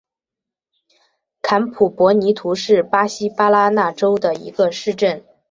[1.43, 5.23] 坎普博尼图是巴西巴拉那州的一个市镇。